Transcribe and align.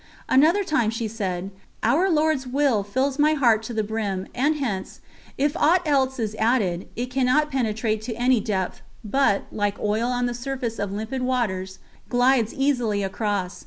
Another 0.27 0.63
time 0.63 0.89
she 0.89 1.07
said: 1.07 1.51
"Our 1.83 2.09
Lord's 2.09 2.47
Will 2.47 2.81
fills 2.81 3.19
my 3.19 3.33
heart 3.35 3.61
to 3.69 3.71
the 3.75 3.83
brim, 3.83 4.25
and 4.33 4.55
hence, 4.55 4.99
if 5.37 5.55
aught 5.55 5.87
else 5.87 6.17
is 6.17 6.33
added, 6.39 6.87
it 6.95 7.11
cannot 7.11 7.51
penetrate 7.51 8.01
to 8.09 8.15
any 8.15 8.39
depth, 8.39 8.81
but, 9.03 9.43
like 9.51 9.79
oil 9.79 10.07
on 10.09 10.25
the 10.25 10.33
surface 10.33 10.79
of 10.79 10.91
limpid 10.91 11.21
waters, 11.21 11.77
glides 12.09 12.51
easily 12.51 13.03
across. 13.03 13.59